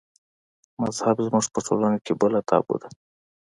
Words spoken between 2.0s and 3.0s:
کې بله تابو ده.